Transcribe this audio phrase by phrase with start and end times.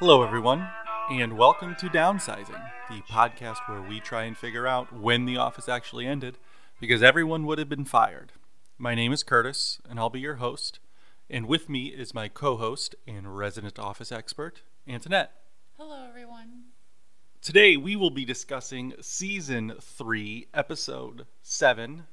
[0.00, 0.68] Hello, everyone,
[1.10, 5.68] and welcome to Downsizing, the podcast where we try and figure out when the office
[5.68, 6.38] actually ended
[6.78, 8.30] because everyone would have been fired.
[8.78, 10.78] My name is Curtis, and I'll be your host.
[11.28, 15.32] And with me is my co host and resident office expert, Antoinette.
[15.76, 16.66] Hello, everyone.
[17.42, 22.04] Today, we will be discussing Season 3, Episode 7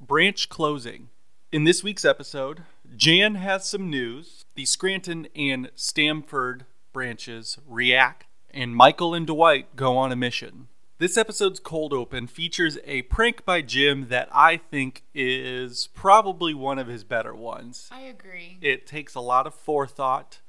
[0.00, 1.10] Branch Closing.
[1.52, 2.62] In this week's episode,
[2.96, 4.46] Jan has some news.
[4.54, 6.64] The Scranton and Stamford
[6.96, 10.68] branches react, and Michael and Dwight go on a mission.
[10.96, 16.78] This episode's cold open features a prank by Jim that I think is probably one
[16.78, 17.90] of his better ones.
[17.92, 18.56] I agree.
[18.62, 20.40] It takes a lot of forethought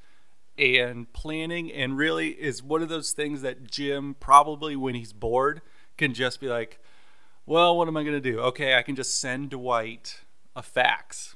[0.57, 5.61] and planning, and really is one of those things that Jim probably, when he's bored,
[5.98, 6.79] can just be like,
[7.45, 8.39] Well, what am I going to do?
[8.39, 10.21] Okay, I can just send Dwight
[10.55, 11.35] a fax.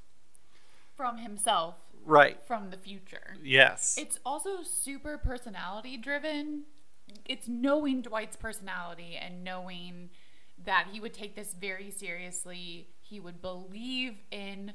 [0.96, 1.76] From himself,
[2.06, 2.38] Right.
[2.46, 3.36] from the future.
[3.44, 3.96] Yes.
[3.98, 6.64] It's also super personality driven.
[7.26, 10.10] It's knowing Dwight's personality and knowing
[10.66, 12.88] that he would take this very seriously.
[13.00, 14.74] He would believe in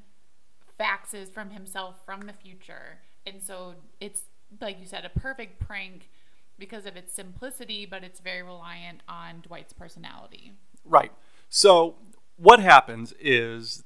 [0.78, 2.98] faxes from himself from the future.
[3.26, 4.22] And so it's,
[4.60, 6.10] like you said, a perfect prank
[6.58, 10.52] because of its simplicity, but it's very reliant on Dwight's personality.
[10.84, 11.12] Right.
[11.48, 11.96] So
[12.36, 13.84] what happens is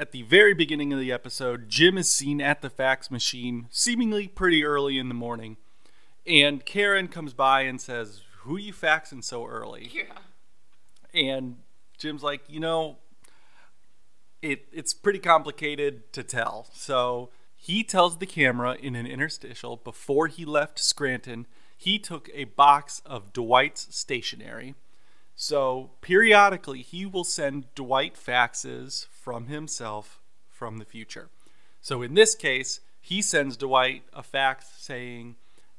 [0.00, 4.26] at the very beginning of the episode, Jim is seen at the fax machine, seemingly
[4.26, 5.58] pretty early in the morning,
[6.26, 10.18] and Karen comes by and says, "Who you faxing so early?" Yeah.
[11.12, 11.62] And
[11.98, 12.96] Jim's like, "You know,
[14.40, 20.28] it it's pretty complicated to tell." So he tells the camera in an interstitial before
[20.28, 24.74] he left Scranton, he took a box of Dwight's stationery.
[25.42, 30.20] So periodically, he will send Dwight faxes from himself
[30.50, 31.30] from the future.
[31.80, 35.36] So in this case, he sends Dwight a fax saying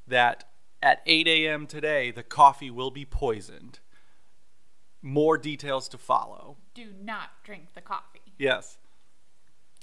[0.08, 0.46] that
[0.82, 1.68] at 8 a.m.
[1.68, 3.78] today, the coffee will be poisoned.
[5.04, 6.58] More details to follow.
[6.74, 8.34] Do not drink the coffee.
[8.40, 8.80] Yes.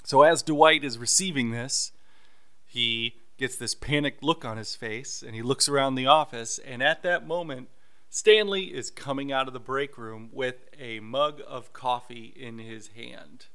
[0.03, 1.93] So as Dwight is receiving this,
[2.65, 6.59] he gets this panicked look on his face and he looks around the office.
[6.59, 7.69] And at that moment,
[8.09, 12.87] Stanley is coming out of the break room with a mug of coffee in his
[12.89, 13.45] hand.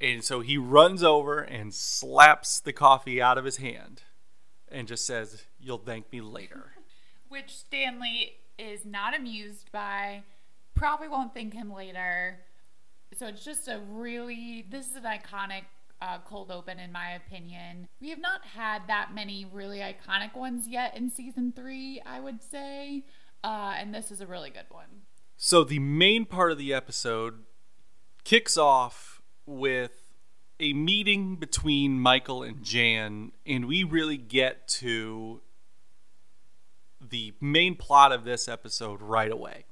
[0.00, 4.02] And so he runs over and slaps the coffee out of his hand
[4.70, 6.72] and just says, You'll thank me later.
[7.28, 10.22] which Stanley is not amused by,
[10.74, 12.40] probably won't thank him later.
[13.16, 15.62] So it's just a really, this is an iconic
[16.02, 17.88] uh, cold open, in my opinion.
[18.00, 22.42] We have not had that many really iconic ones yet in season three, I would
[22.42, 23.04] say.
[23.44, 25.02] Uh, and this is a really good one.
[25.36, 27.40] So the main part of the episode
[28.24, 30.14] kicks off with
[30.60, 35.40] a meeting between Michael and Jan, and we really get to
[37.00, 39.64] the main plot of this episode right away.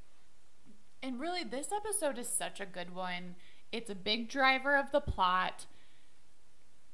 [1.02, 3.36] And really, this episode is such a good one.
[3.72, 5.66] It's a big driver of the plot.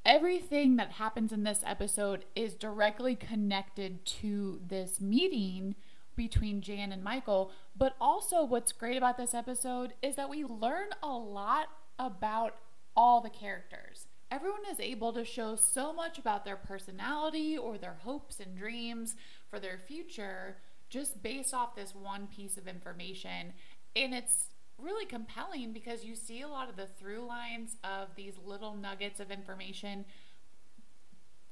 [0.05, 5.75] Everything that happens in this episode is directly connected to this meeting
[6.17, 7.51] between Jan and Michael.
[7.77, 11.67] But also, what's great about this episode is that we learn a lot
[11.97, 12.55] about
[12.95, 14.07] all the characters.
[14.29, 19.15] Everyone is able to show so much about their personality or their hopes and dreams
[19.49, 20.57] for their future
[20.89, 23.53] just based off this one piece of information.
[23.95, 24.47] And it's
[24.77, 29.19] really compelling because you see a lot of the through lines of these little nuggets
[29.19, 30.05] of information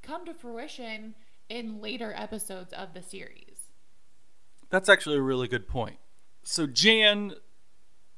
[0.02, 1.16] come to fruition
[1.50, 3.55] in later episodes of the series.
[4.76, 5.96] That's actually a really good point.
[6.44, 7.36] So Jan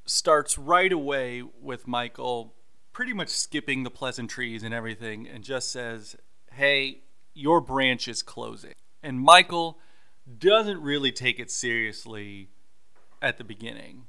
[0.06, 2.56] starts right away with Michael
[2.92, 6.16] pretty much skipping the pleasantries and everything and just says,
[6.50, 7.02] Hey,
[7.32, 8.74] your branch is closing.
[9.04, 9.78] And Michael
[10.36, 12.48] doesn't really take it seriously
[13.22, 14.06] at the beginning.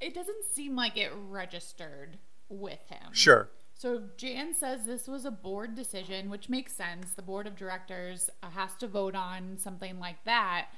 [0.00, 2.16] It doesn't seem like it registered
[2.48, 3.12] with him.
[3.12, 3.50] Sure.
[3.74, 7.10] So Jan says this was a board decision, which makes sense.
[7.10, 10.68] The board of directors has to vote on something like that.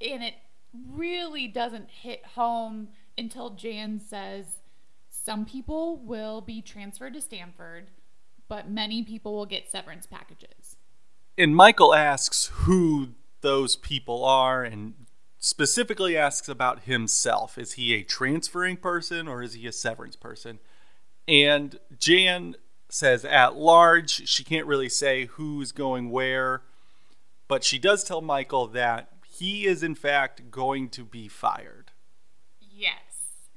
[0.00, 0.34] And it
[0.90, 4.58] really doesn't hit home until Jan says
[5.10, 7.90] some people will be transferred to Stamford,
[8.48, 10.76] but many people will get severance packages.
[11.36, 13.10] And Michael asks who
[13.40, 14.94] those people are and
[15.38, 17.58] specifically asks about himself.
[17.58, 20.58] Is he a transferring person or is he a severance person?
[21.26, 22.56] And Jan
[22.88, 26.62] says at large, she can't really say who's going where,
[27.46, 31.92] but she does tell Michael that he is in fact going to be fired.
[32.60, 33.48] Yes.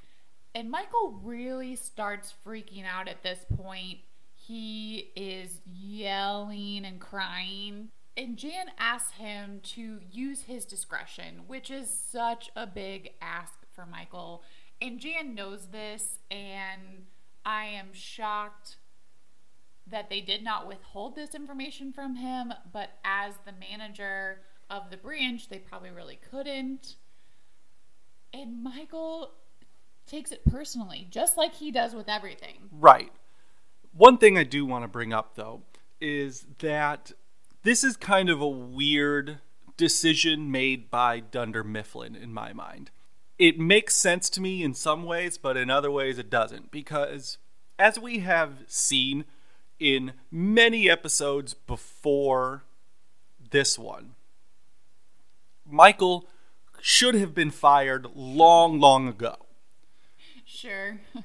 [0.53, 3.99] And Michael really starts freaking out at this point.
[4.35, 7.89] He is yelling and crying.
[8.17, 13.85] And Jan asks him to use his discretion, which is such a big ask for
[13.85, 14.43] Michael.
[14.81, 17.05] And Jan knows this, and
[17.45, 18.75] I am shocked
[19.87, 24.97] that they did not withhold this information from him, but as the manager of the
[24.97, 26.95] branch, they probably really couldn't.
[28.33, 29.33] And Michael
[30.07, 32.69] takes it personally, just like he does with everything.
[32.71, 33.11] Right.
[33.93, 35.63] One thing I do want to bring up, though,
[35.99, 37.11] is that
[37.63, 39.39] this is kind of a weird
[39.75, 42.89] decision made by Dunder Mifflin in my mind.
[43.37, 46.71] It makes sense to me in some ways, but in other ways it doesn't.
[46.71, 47.37] Because
[47.77, 49.25] as we have seen
[49.79, 52.63] in many episodes before
[53.49, 54.15] this one,
[55.71, 56.27] Michael
[56.81, 59.35] should have been fired long, long ago.
[60.45, 60.99] Sure.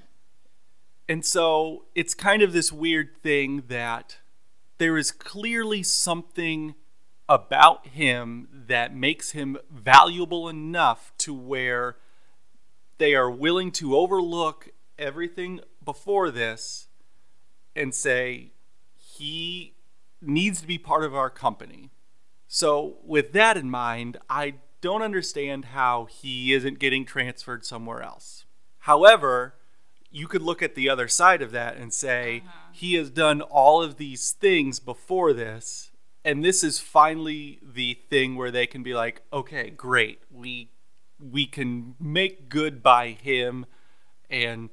[1.08, 4.18] And so it's kind of this weird thing that
[4.78, 6.74] there is clearly something
[7.28, 11.96] about him that makes him valuable enough to where
[12.98, 16.88] they are willing to overlook everything before this
[17.74, 18.52] and say
[18.94, 19.74] he
[20.20, 21.90] needs to be part of our company.
[22.48, 28.44] So, with that in mind, I don't understand how he isn't getting transferred somewhere else.
[28.80, 29.54] However,
[30.10, 32.58] you could look at the other side of that and say uh-huh.
[32.72, 35.90] he has done all of these things before this
[36.24, 40.68] and this is finally the thing where they can be like okay great we
[41.18, 43.64] we can make good by him
[44.28, 44.70] and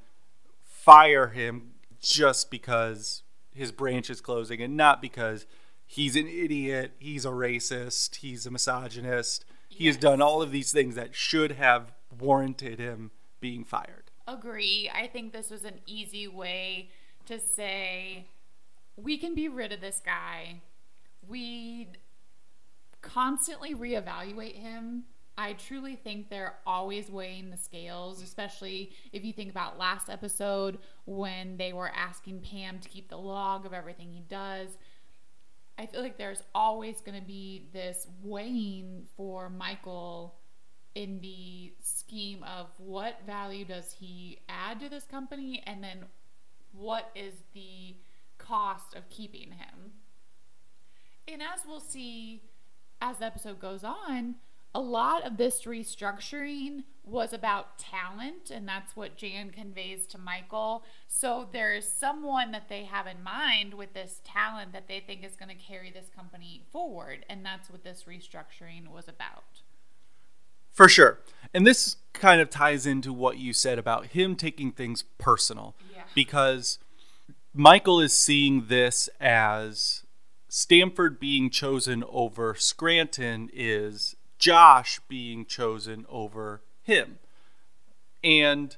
[0.63, 1.71] fire him
[2.01, 3.21] just because
[3.53, 5.45] his branch is closing and not because
[5.93, 10.71] he's an idiot he's a racist he's a misogynist he has done all of these
[10.71, 14.89] things that should have warranted him being fired Agree.
[14.93, 16.89] I think this was an easy way
[17.25, 18.27] to say
[18.95, 20.61] we can be rid of this guy.
[21.27, 21.89] We
[23.01, 25.03] constantly reevaluate him.
[25.37, 30.77] I truly think they're always weighing the scales, especially if you think about last episode
[31.05, 34.77] when they were asking Pam to keep the log of everything he does.
[35.77, 40.35] I feel like there's always going to be this weighing for Michael
[40.95, 46.05] in the scheme of what value does he add to this company and then
[46.71, 47.95] what is the
[48.37, 49.93] cost of keeping him.
[51.27, 52.43] And as we'll see
[53.01, 54.35] as the episode goes on,
[54.75, 60.83] a lot of this restructuring was about talent, and that's what Jan conveys to Michael.
[61.07, 65.35] So there's someone that they have in mind with this talent that they think is
[65.35, 69.43] going to carry this company forward, and that's what this restructuring was about.
[70.71, 71.19] For sure.
[71.53, 75.75] And this kind of ties into what you said about him taking things personal.
[75.93, 76.03] Yeah.
[76.15, 76.79] Because
[77.53, 80.03] Michael is seeing this as
[80.47, 87.19] Stamford being chosen over Scranton is Josh being chosen over him.
[88.23, 88.75] And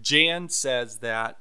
[0.00, 1.38] Jan says that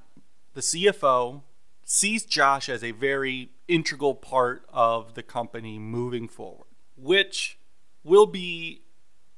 [0.54, 1.42] the CFO
[1.84, 7.57] sees Josh as a very integral part of the company moving forward, which
[8.04, 8.81] will be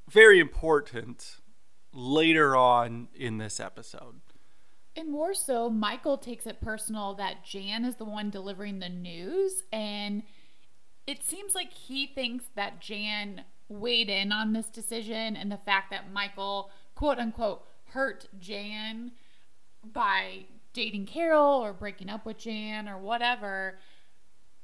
[0.08, 1.36] very important
[1.92, 4.20] later on in this episode.
[4.94, 9.62] And more so, Michael takes it personal that Jan is the one delivering the news.
[9.70, 10.22] And
[11.06, 15.90] it seems like he thinks that Jan weighed in on this decision and the fact
[15.90, 19.12] that Michael, quote unquote, hurt Jan
[19.84, 23.78] by dating Carol or breaking up with Jan or whatever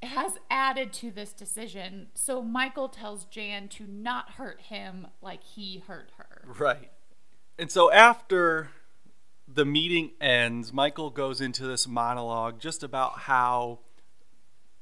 [0.02, 2.08] has added to this decision.
[2.14, 6.42] So Michael tells Jan to not hurt him like he hurt her.
[6.58, 6.90] Right.
[7.58, 8.70] And so after
[9.46, 13.80] the meeting ends, Michael goes into this monologue just about how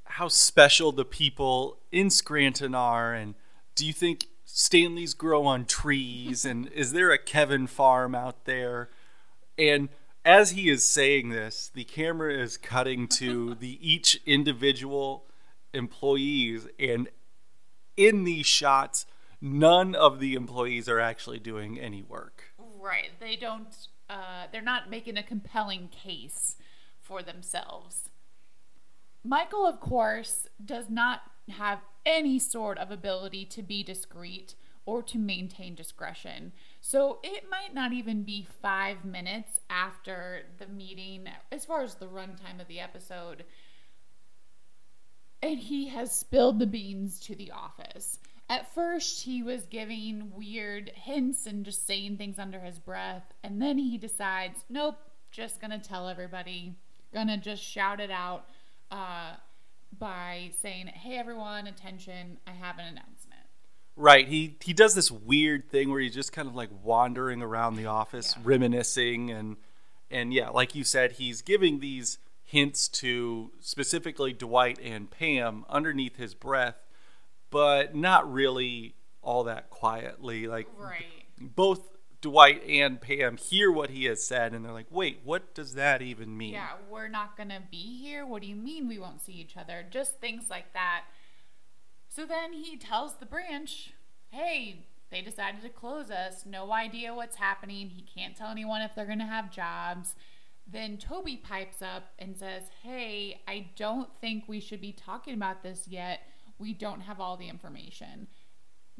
[0.04, 3.34] how special the people in Scranton are and
[3.80, 8.90] do you think Stanleys grow on trees and is there a Kevin farm out there?
[9.56, 9.88] And
[10.22, 15.24] as he is saying this, the camera is cutting to the each individual
[15.72, 17.08] employees and
[17.96, 19.06] in these shots
[19.40, 22.52] none of the employees are actually doing any work.
[22.58, 23.12] Right.
[23.18, 23.74] They don't,
[24.10, 26.56] uh, they're not making a compelling case
[27.00, 28.10] for themselves.
[29.24, 34.54] Michael, of course, does not have any sort of ability to be discreet
[34.86, 36.52] or to maintain discretion.
[36.80, 42.06] So it might not even be five minutes after the meeting, as far as the
[42.06, 43.44] runtime of the episode,
[45.42, 48.18] and he has spilled the beans to the office.
[48.48, 53.62] At first, he was giving weird hints and just saying things under his breath, and
[53.62, 54.98] then he decides, nope,
[55.30, 56.74] just gonna tell everybody,
[57.14, 58.46] gonna just shout it out.
[58.90, 59.34] Uh,
[59.98, 63.40] by saying, "Hey everyone, attention, I have an announcement."
[63.96, 64.26] Right.
[64.28, 67.86] He he does this weird thing where he's just kind of like wandering around the
[67.86, 68.42] office, Yeah.
[68.44, 69.56] reminiscing and
[70.10, 76.16] and yeah, like you said, he's giving these hints to specifically Dwight and Pam underneath
[76.16, 76.84] his breath,
[77.50, 80.46] but not really all that quietly.
[80.48, 81.04] Like Right.
[81.40, 85.74] both Dwight and Pam hear what he has said and they're like, "Wait, what does
[85.74, 88.26] that even mean?" Yeah, we're not going to be here.
[88.26, 89.84] What do you mean we won't see each other?
[89.90, 91.04] Just things like that.
[92.08, 93.92] So then he tells the branch,
[94.30, 96.44] hey, they decided to close us.
[96.44, 97.88] No idea what's happening.
[97.88, 100.14] He can't tell anyone if they're going to have jobs.
[100.66, 105.62] Then Toby pipes up and says, hey, I don't think we should be talking about
[105.62, 106.20] this yet.
[106.58, 108.26] We don't have all the information.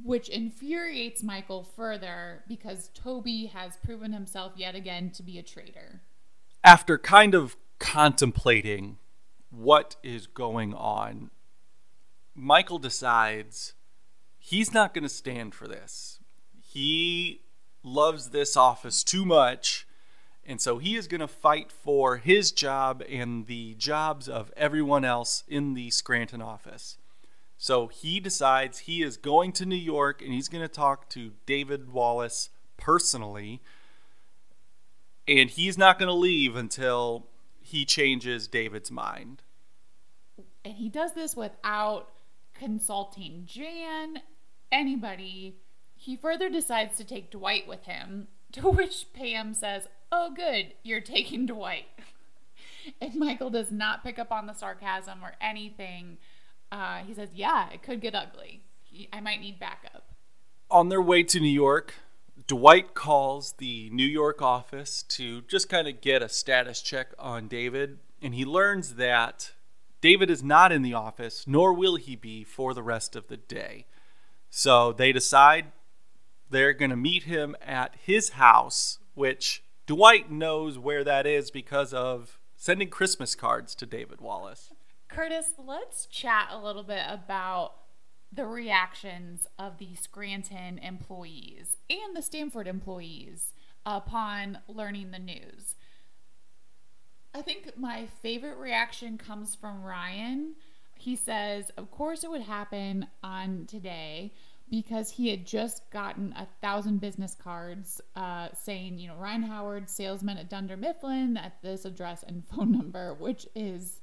[0.04, 6.02] Which infuriates Michael further because Toby has proven himself yet again to be a traitor.
[6.62, 8.98] after kind of contemplating
[9.50, 11.30] what is going on,
[12.34, 13.74] Michael decides
[14.38, 16.20] he's not going to stand for this.
[16.60, 17.42] He
[17.82, 19.86] loves this office too much,
[20.44, 25.04] and so he is going to fight for his job and the jobs of everyone
[25.04, 26.98] else in the Scranton office.
[27.62, 31.32] So he decides he is going to New York and he's going to talk to
[31.44, 32.48] David Wallace
[32.78, 33.60] personally
[35.28, 37.26] and he's not going to leave until
[37.60, 39.42] he changes David's mind.
[40.64, 42.08] and he does this without
[42.54, 44.22] consulting Jan,
[44.72, 45.56] anybody.
[45.94, 51.02] He further decides to take Dwight with him, to which Pam says, Oh, good, you're
[51.02, 51.84] taking Dwight.
[53.02, 56.16] and Michael does not pick up on the sarcasm or anything.
[56.72, 58.62] Uh, he says, Yeah, it could get ugly.
[58.82, 60.04] He, I might need backup.
[60.70, 61.94] On their way to New York,
[62.46, 67.48] Dwight calls the New York office to just kind of get a status check on
[67.48, 69.52] David, and he learns that
[70.00, 73.36] David is not in the office, nor will he be for the rest of the
[73.36, 73.86] day.
[74.48, 75.66] So they decide
[76.50, 81.92] they're going to meet him at his house, which Dwight knows where that is because
[81.92, 84.72] of sending Christmas cards to David Wallace.
[85.10, 87.72] Curtis, let's chat a little bit about
[88.32, 93.52] the reactions of the Scranton employees and the Stamford employees
[93.84, 95.74] upon learning the news.
[97.34, 100.54] I think my favorite reaction comes from Ryan.
[100.96, 104.32] He says, Of course, it would happen on today
[104.70, 109.90] because he had just gotten a thousand business cards uh, saying, you know, Ryan Howard,
[109.90, 113.99] salesman at Dunder Mifflin, at this address and phone number, which is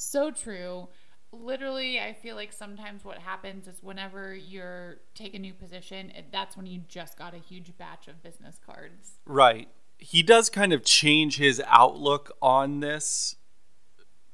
[0.00, 0.88] so true.
[1.32, 6.26] Literally, I feel like sometimes what happens is whenever you're take a new position, it,
[6.32, 9.18] that's when you just got a huge batch of business cards.
[9.26, 9.68] Right.
[9.98, 13.36] He does kind of change his outlook on this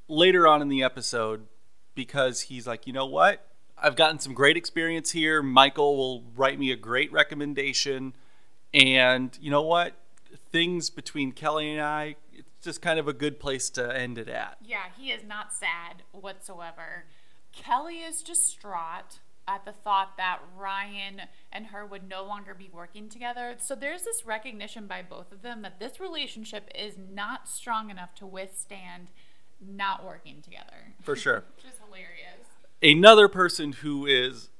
[0.08, 1.46] later on in the episode
[1.94, 3.46] because he's like, you know what?
[3.76, 5.42] I've gotten some great experience here.
[5.42, 8.14] Michael will write me a great recommendation.
[8.72, 9.94] And you know what?
[10.50, 12.16] Things between Kelly and I,
[12.62, 14.58] just kind of a good place to end it at.
[14.64, 17.04] Yeah, he is not sad whatsoever.
[17.52, 21.22] Kelly is distraught at the thought that Ryan
[21.52, 23.54] and her would no longer be working together.
[23.58, 28.14] So there's this recognition by both of them that this relationship is not strong enough
[28.16, 29.10] to withstand
[29.60, 30.94] not working together.
[31.02, 31.44] For sure.
[31.56, 32.46] Which is hilarious.
[32.82, 34.50] Another person who is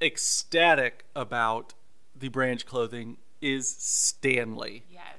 [0.00, 1.74] ecstatic about
[2.14, 4.84] the branch clothing is Stanley.
[4.90, 5.15] Yes.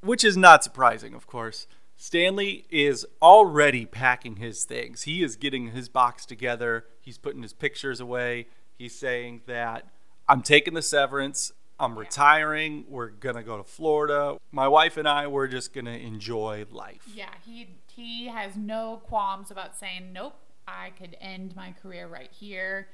[0.00, 1.66] Which is not surprising, of course.
[1.96, 5.02] Stanley is already packing his things.
[5.02, 6.86] He is getting his box together.
[7.00, 8.46] He's putting his pictures away.
[8.78, 9.86] He's saying that
[10.26, 11.52] I'm taking the severance.
[11.78, 12.84] I'm retiring.
[12.88, 14.38] We're going to go to Florida.
[14.52, 17.06] My wife and I, we're just going to enjoy life.
[17.14, 22.30] Yeah, he he has no qualms about saying, "Nope, I could end my career right
[22.32, 22.88] here."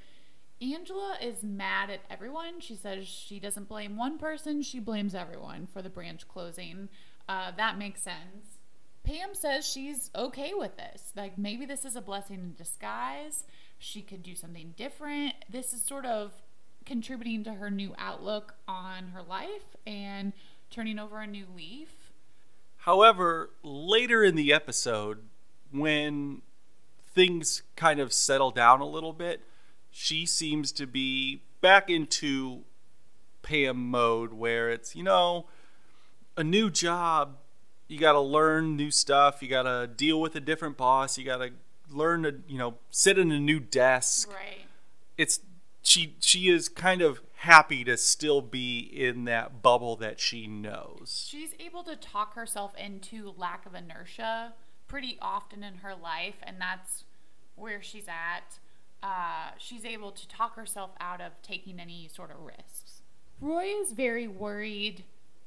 [0.60, 2.60] Angela is mad at everyone.
[2.60, 6.88] She says she doesn't blame one person; she blames everyone for the branch closing.
[7.28, 8.58] Uh, that makes sense.
[9.04, 11.12] Pam says she's okay with this.
[11.14, 13.44] Like maybe this is a blessing in disguise.
[13.78, 15.34] She could do something different.
[15.48, 16.32] This is sort of
[16.84, 20.32] contributing to her new outlook on her life and
[20.70, 22.12] turning over a new leaf.
[22.78, 25.18] However, later in the episode,
[25.70, 26.42] when
[27.14, 29.40] things kind of settle down a little bit,
[29.98, 32.64] she seems to be back into
[33.40, 35.46] Pam mode where it's, you know,
[36.36, 37.38] a new job,
[37.88, 41.24] you got to learn new stuff, you got to deal with a different boss, you
[41.24, 41.50] got to
[41.90, 44.30] learn to, you know, sit in a new desk.
[44.30, 44.66] Right.
[45.16, 45.40] It's
[45.82, 51.26] she she is kind of happy to still be in that bubble that she knows.
[51.26, 54.52] She's able to talk herself into lack of inertia
[54.88, 57.04] pretty often in her life, and that's
[57.54, 58.58] where she's at,
[59.06, 63.02] uh, she's able to talk herself out of taking any sort of risks.
[63.40, 65.04] Roy is very worried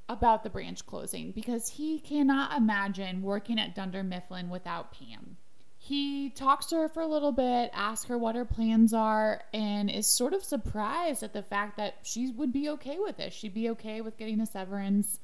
[0.08, 5.36] about the branch closing because he cannot imagine working at Dunder Mifflin without Pam.
[5.78, 9.89] He talks to her for a little bit, asks her what her plans are, and
[9.89, 13.34] is sort of surprised at the fact that she would be okay with this.
[13.34, 15.20] She'd be okay with getting a severance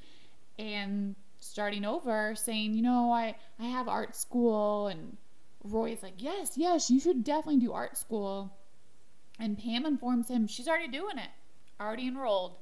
[0.59, 4.87] and starting over, saying, you know, I, I have art school.
[4.87, 5.17] And
[5.65, 8.53] Roy's like, yes, yes, you should definitely do art school.
[9.39, 11.29] And Pam informs him she's already doing it,
[11.79, 12.57] already enrolled.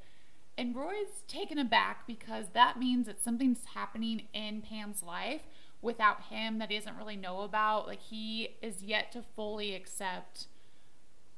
[0.58, 5.42] And Roy's taken aback because that means that something's happening in Pam's life
[5.82, 7.88] without him that he doesn't really know about.
[7.88, 10.48] Like he is yet to fully accept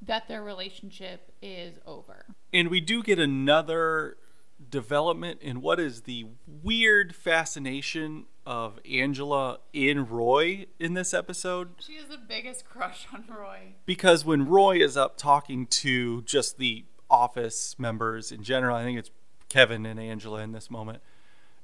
[0.01, 2.25] that their relationship is over.
[2.53, 4.17] And we do get another
[4.69, 11.69] development in what is the weird fascination of Angela in Roy in this episode.
[11.79, 13.73] She has the biggest crush on Roy.
[13.85, 18.75] Because when Roy is up talking to just the office members in general.
[18.75, 19.11] I think it's
[19.49, 21.01] Kevin and Angela in this moment.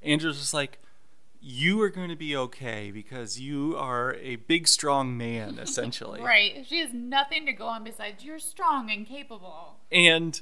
[0.02, 0.80] Angela's just like,
[1.40, 6.22] you are going to be okay because you are a big, strong man, essentially.
[6.22, 6.66] right.
[6.68, 9.78] She has nothing to go on besides you're strong and capable.
[9.92, 10.42] And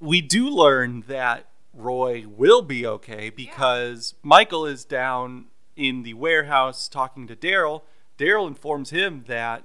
[0.00, 4.28] we do learn that Roy will be okay because yeah.
[4.28, 5.46] Michael is down
[5.80, 7.82] in the warehouse talking to Darryl.
[8.18, 9.64] Darryl informs him that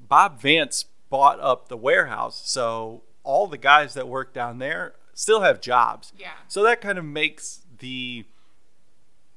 [0.00, 2.42] Bob Vance bought up the warehouse.
[2.46, 6.12] So all the guys that work down there still have jobs.
[6.18, 6.32] Yeah.
[6.48, 8.24] So that kind of makes the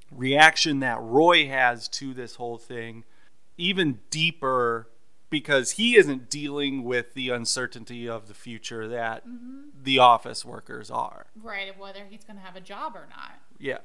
[0.10, 3.04] reaction that Roy has to this whole thing
[3.58, 4.88] even deeper
[5.30, 9.70] because he isn't dealing with the uncertainty of the future that mm-hmm.
[9.84, 11.26] the office workers are.
[11.42, 13.34] Right, of whether he's going to have a job or not.
[13.60, 13.80] Yeah.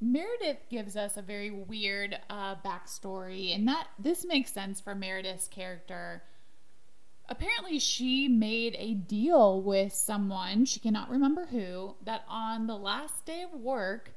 [0.00, 5.48] Meredith gives us a very weird uh, backstory, and that this makes sense for Meredith's
[5.48, 6.22] character
[7.30, 13.24] apparently she made a deal with someone, she cannot remember who, that on the last
[13.24, 14.12] day of work,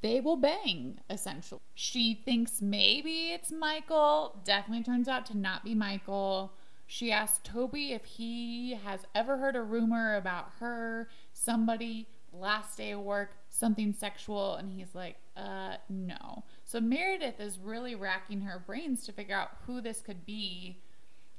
[0.00, 1.60] they will bang, essentially.
[1.74, 6.52] She thinks maybe it's Michael, definitely turns out to not be Michael.
[6.86, 12.92] She asks Toby if he has ever heard a rumor about her, somebody, last day
[12.92, 16.44] of work, something sexual, and he's like, uh, no.
[16.64, 20.78] So Meredith is really racking her brains to figure out who this could be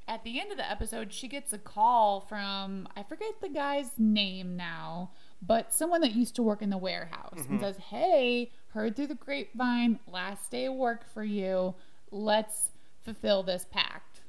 [0.07, 3.91] at the end of the episode, she gets a call from, I forget the guy's
[3.97, 5.11] name now,
[5.45, 7.53] but someone that used to work in the warehouse mm-hmm.
[7.53, 11.75] and says, Hey, heard through the grapevine, last day of work for you.
[12.09, 12.69] Let's
[13.03, 14.21] fulfill this pact.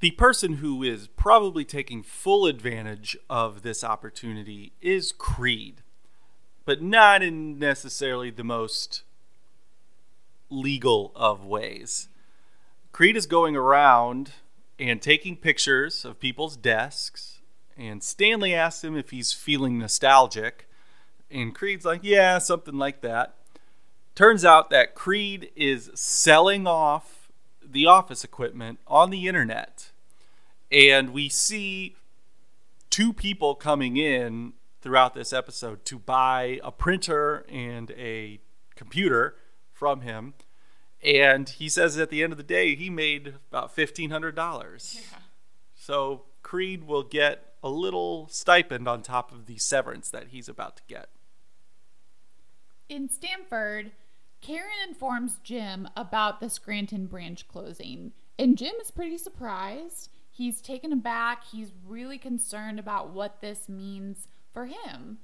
[0.00, 5.82] The person who is probably taking full advantage of this opportunity is Creed,
[6.64, 9.02] but not in necessarily the most
[10.50, 12.08] legal of ways.
[12.92, 14.32] Creed is going around
[14.78, 17.40] and taking pictures of people's desks.
[17.76, 20.68] And Stanley asks him if he's feeling nostalgic.
[21.30, 23.34] And Creed's like, yeah, something like that.
[24.14, 27.28] Turns out that Creed is selling off
[27.64, 29.90] the office equipment on the internet.
[30.70, 31.96] And we see
[32.90, 34.52] two people coming in
[34.84, 38.38] throughout this episode to buy a printer and a
[38.76, 39.34] computer
[39.72, 40.34] from him
[41.04, 45.00] and he says at the end of the day he made about fifteen hundred dollars.
[45.00, 45.18] Yeah.
[45.74, 50.76] So Creed will get a little stipend on top of the severance that he's about
[50.76, 51.08] to get.
[52.88, 53.92] In Stamford,
[54.40, 60.10] Karen informs Jim about the Scranton branch closing, and Jim is pretty surprised.
[60.30, 61.44] He's taken aback.
[61.44, 65.18] He's really concerned about what this means for him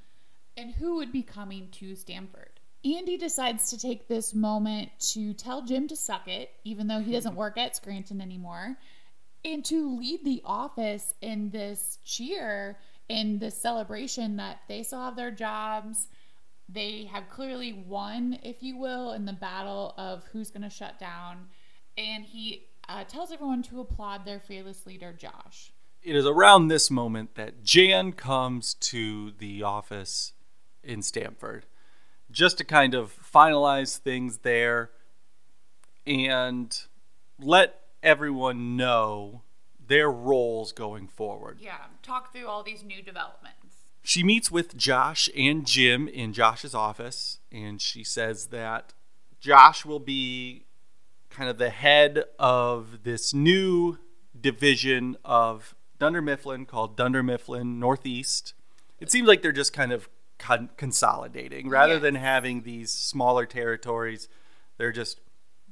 [0.56, 2.60] and who would be coming to Stamford.
[2.84, 7.12] Andy decides to take this moment to tell Jim to suck it, even though he
[7.12, 8.76] doesn't work at Scranton anymore,
[9.44, 12.78] and to lead the office in this cheer
[13.10, 16.06] in this celebration that they still have their jobs.
[16.68, 21.00] They have clearly won, if you will, in the battle of who's going to shut
[21.00, 21.48] down.
[21.98, 25.72] And he uh, tells everyone to applaud their fearless leader, Josh.
[26.02, 30.32] It is around this moment that Jan comes to the office
[30.82, 31.66] in Stamford
[32.30, 34.90] just to kind of finalize things there
[36.06, 36.74] and
[37.38, 39.42] let everyone know
[39.86, 41.58] their roles going forward.
[41.60, 43.56] Yeah, talk through all these new developments.
[44.02, 48.94] She meets with Josh and Jim in Josh's office, and she says that
[49.40, 50.64] Josh will be
[51.28, 53.98] kind of the head of this new
[54.38, 58.54] division of Dunder Mifflin called Dunder Mifflin Northeast.
[58.98, 60.08] It seems like they're just kind of
[60.38, 62.02] con- consolidating rather yes.
[62.02, 64.28] than having these smaller territories.
[64.78, 65.20] They're just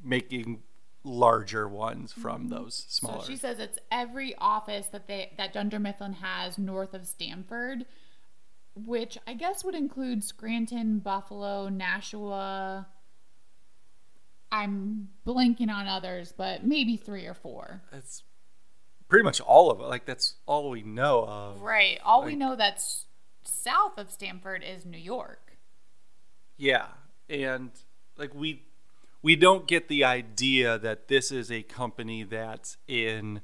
[0.04, 0.62] making
[1.02, 2.50] larger ones from mm-hmm.
[2.50, 3.22] those smaller.
[3.22, 7.86] So she says it's every office that they that Dunder Mifflin has north of Stamford,
[8.74, 12.86] which I guess would include Scranton, Buffalo, Nashua.
[14.52, 17.82] I'm blanking on others, but maybe three or four.
[17.90, 18.22] That's
[19.08, 19.84] pretty much all of it.
[19.84, 21.60] Like that's all we know of.
[21.60, 21.98] Right.
[22.04, 23.06] All we know that's
[23.42, 25.56] south of Stamford is New York.
[26.56, 26.86] Yeah,
[27.28, 27.70] and
[28.16, 28.62] like we
[29.22, 33.40] we don't get the idea that this is a company that's in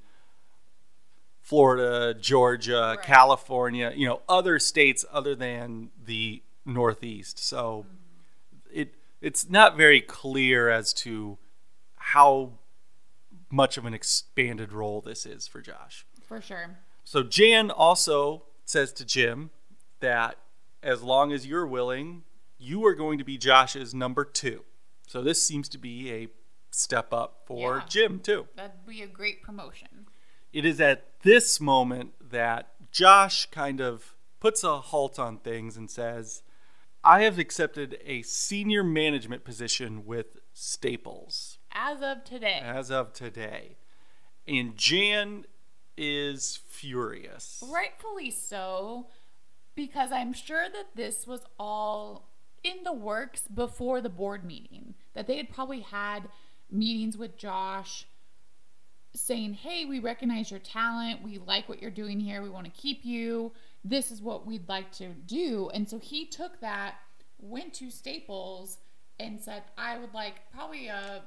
[1.40, 3.02] Florida, Georgia, Right.
[3.02, 7.38] California, you know, other states other than the Northeast.
[7.38, 8.80] So mm-hmm.
[8.80, 11.38] it it's not very clear as to
[11.96, 12.52] how
[13.54, 16.04] much of an expanded role this is for Josh.
[16.26, 16.78] For sure.
[17.04, 19.50] So Jan also says to Jim
[20.00, 20.36] that
[20.82, 22.24] as long as you're willing,
[22.58, 24.64] you are going to be Josh's number two.
[25.06, 26.28] So this seems to be a
[26.70, 27.82] step up for Yeah.
[27.88, 28.48] Jim too.
[28.56, 30.06] That'd be a great promotion.
[30.52, 35.90] It is at this moment that Josh kind of puts a halt on things and
[35.90, 36.42] says,
[37.04, 42.60] I have accepted a senior management position with Staples As of today.
[42.62, 43.76] as of today.
[44.46, 45.46] And Jan
[45.96, 47.62] is furious.
[47.66, 49.06] Rightfully so,
[49.74, 52.28] because I'm sure that this was all
[52.62, 54.94] in the works before the board meeting.
[55.14, 56.28] That they had probably had
[56.70, 58.06] meetings with Josh
[59.14, 61.22] saying, Hey, we recognize your talent.
[61.22, 62.42] We like what you're doing here.
[62.42, 63.52] We want to keep you.
[63.84, 65.70] This is what we'd like to do.
[65.72, 66.96] And so he took that,
[67.38, 68.78] went to Staples,
[69.20, 71.22] and said, I would like probably a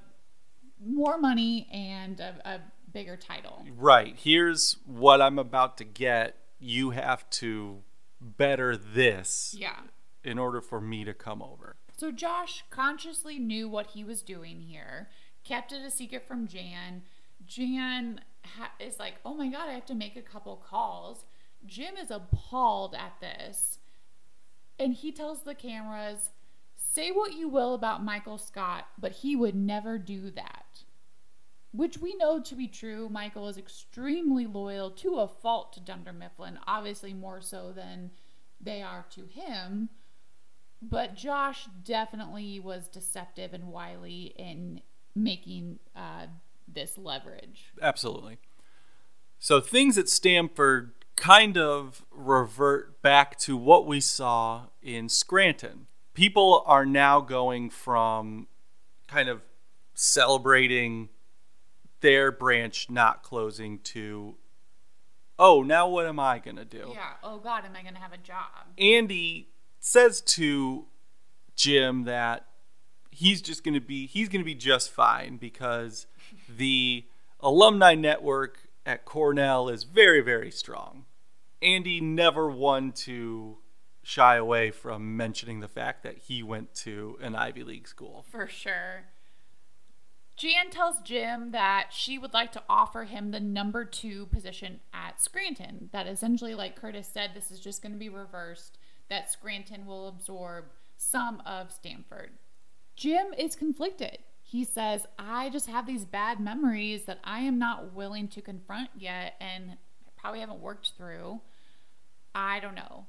[0.86, 2.60] more money and a, a
[2.94, 3.66] bigger title.
[3.76, 4.16] Right.
[4.18, 6.38] Here's what I'm about to get.
[6.60, 7.84] You have to
[8.22, 9.80] better this Yeah.
[10.24, 11.76] in order for me to come over.
[11.98, 15.10] So Josh consciously knew what he was doing here,
[15.44, 17.04] kept it a secret from Jan.
[17.46, 21.26] Jan ha- is like, "Oh my god, I have to make a couple calls."
[21.66, 23.80] Jim is appalled at this,
[24.80, 26.30] and he tells the cameras,
[26.98, 30.84] "Say what you will about Michael Scott, but he would never do that."
[31.72, 33.08] Which we know to be true.
[33.08, 38.10] Michael is extremely loyal to a fault to Dunder Mifflin, obviously more so than
[38.60, 39.90] they are to him.
[40.82, 44.82] But Josh definitely was deceptive and wily in
[45.14, 46.26] making uh,
[46.68, 47.74] this leverage.
[47.80, 48.40] Absolutely.
[49.38, 55.86] So things at Stamford kind of revert back to what we saw in Scranton.
[56.18, 58.48] People are now going from
[59.08, 59.44] kind of
[59.94, 61.10] celebrating
[62.02, 64.34] their branch not closing to,
[65.38, 66.90] oh, now what am I going to do?
[66.92, 67.12] Yeah.
[67.22, 68.48] Oh God, am I going to have a job?
[68.80, 69.50] Andy
[69.80, 70.88] says to
[71.56, 72.48] Jim that
[73.12, 76.08] he's just going to be he's going to be just fine because
[76.50, 77.06] the
[77.42, 81.06] alumni network at Cornell is very very strong.
[81.62, 83.60] Andy never one to
[84.08, 88.24] shy away from mentioning the fact that he went to an Ivy League school.
[88.32, 89.04] For sure.
[90.38, 95.22] Jan tells Jim that she would like to offer him the number two position at
[95.22, 95.90] Scranton.
[95.92, 98.78] That essentially, like Curtis said, this is just going to be reversed,
[99.10, 102.30] that Scranton will absorb some of Stamford.
[102.96, 104.20] Jim is conflicted.
[104.42, 108.92] He says, I just have these bad memories that I am not willing to confront
[108.98, 109.76] yet and
[110.16, 111.42] probably haven't worked through.
[112.34, 113.08] I don't know.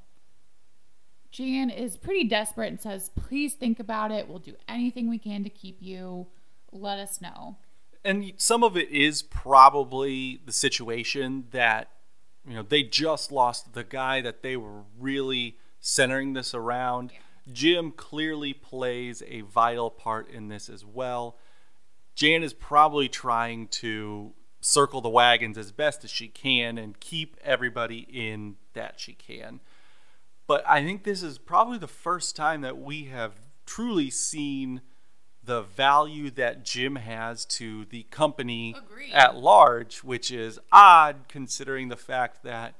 [1.30, 4.28] Jan is pretty desperate and says, Please think about it.
[4.28, 6.26] We'll do anything we can to keep you.
[6.72, 7.56] Let us know.
[8.04, 11.90] and some of it is probably the situation that
[12.46, 17.10] you know they just lost the guy that they were really centering this around
[17.52, 21.36] jim clearly plays a vital part in this as well
[22.14, 27.36] jan is probably trying to circle the wagons as best as she can and keep
[27.42, 29.60] everybody in that she can
[30.48, 33.34] but i think this is probably the first time that we have
[33.64, 34.80] truly seen
[35.44, 39.14] the value that Jim has to the company Agreed.
[39.14, 42.74] at large, which is odd considering the fact that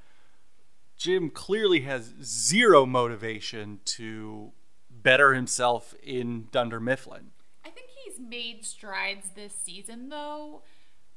[0.99, 4.53] Jim clearly has zero motivation to
[4.91, 7.31] better himself in Dunder Mifflin.
[7.65, 10.63] I think he's made strides this season, though.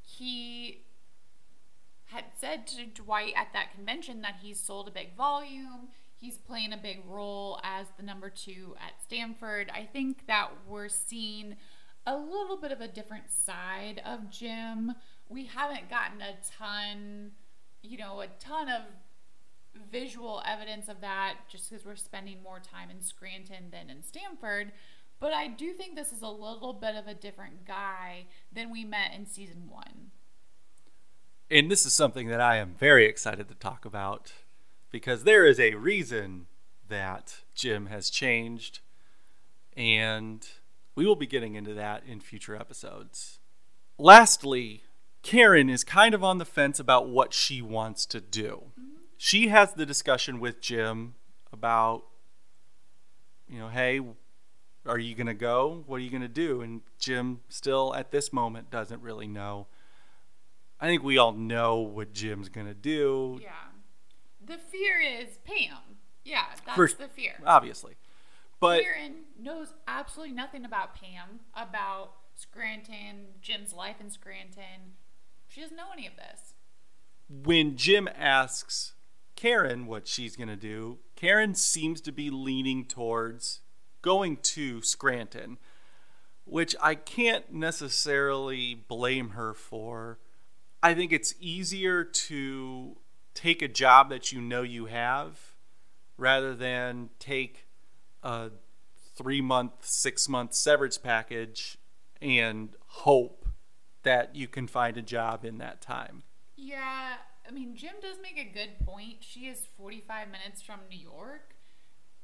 [0.01, 0.83] He
[2.05, 5.89] had said to Dwight at that convention that he's sold a big volume.
[6.21, 9.71] He's playing a big role as the number two at Stamford.
[9.73, 11.55] I think that we're seeing
[12.05, 14.93] a little bit of a different side of Jim.
[15.29, 17.31] We haven't gotten a ton,
[17.81, 18.83] you know, a ton of
[19.91, 24.73] visual evidence of that just because we're spending more time in Scranton than in Stamford.
[25.19, 28.85] But I do think this is a little bit of a different guy than we
[28.85, 30.11] met in season one.
[31.49, 34.33] And this is something that I am very excited to talk about
[34.91, 36.47] because there is a reason
[36.87, 38.79] that Jim has changed.
[39.75, 40.47] And
[40.95, 43.39] we will be getting into that in future episodes.
[43.97, 44.83] Lastly,
[45.23, 48.63] Karen is kind of on the fence about what she wants to do.
[48.71, 48.87] Mm-hmm.
[49.17, 51.15] She has the discussion with Jim
[51.53, 52.03] about,
[53.47, 54.01] you know, hey,
[54.85, 55.83] are you going to go?
[55.85, 56.61] What are you going to do?
[56.61, 59.67] And Jim still at this moment doesn't really know.
[60.79, 63.51] I think we all know what Jim's going to do, Yeah.
[64.45, 65.77] The fear is Pam.
[66.23, 67.39] Yeah, that's First- the fear.
[67.45, 67.95] obviously.
[68.59, 74.93] But Karen knows absolutely nothing about Pam, about Scranton, Jim's life in Scranton.
[75.47, 76.53] She doesn't know any of this.
[77.29, 78.93] when Jim asks
[79.35, 83.61] Karen what she's going to do, Karen seems to be leaning towards
[84.01, 85.57] going to Scranton,
[86.45, 90.19] which I can't necessarily blame her for.
[90.83, 92.97] I think it's easier to
[93.33, 95.55] take a job that you know you have
[96.17, 97.67] rather than take
[98.23, 98.51] a
[99.15, 101.77] three month, six month severance package
[102.21, 103.45] and hope
[104.03, 106.23] that you can find a job in that time.
[106.55, 107.13] Yeah,
[107.47, 109.17] I mean, Jim does make a good point.
[109.21, 111.55] She is 45 minutes from New York,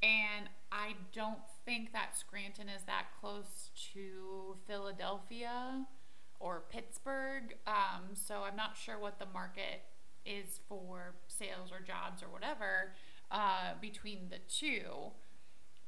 [0.01, 5.85] and I don't think that Scranton is that close to Philadelphia
[6.39, 7.55] or Pittsburgh.
[7.65, 9.81] Um, so I'm not sure what the market
[10.27, 12.93] is for sales or jobs or whatever
[13.31, 15.11] uh, between the two.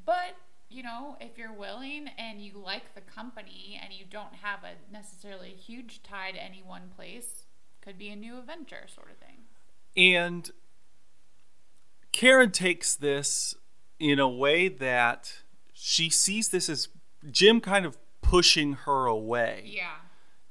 [0.06, 0.36] But
[0.69, 4.93] you know, if you're willing and you like the company and you don't have a
[4.93, 7.45] necessarily huge tie to any one place,
[7.82, 9.38] could be a new adventure sort of thing.
[9.97, 10.52] And
[12.12, 13.56] Karen takes this
[13.99, 15.41] in a way that
[15.73, 16.89] she sees this as
[17.32, 19.63] Jim kind of pushing her away.
[19.65, 19.95] Yeah.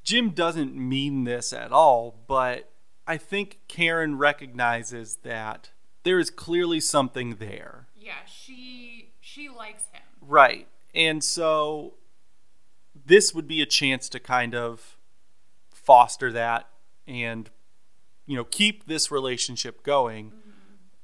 [0.03, 2.73] Jim doesn't mean this at all, but
[3.09, 5.71] I think Karen recognizes that
[6.05, 7.89] there is clearly something there.
[7.97, 10.03] Yeah, she she likes him.
[10.21, 10.69] Right.
[10.95, 11.95] And so
[13.07, 14.99] this would be a chance to kind of
[15.73, 16.69] foster that
[17.07, 17.49] and
[18.27, 20.51] you know keep this relationship going mm-hmm.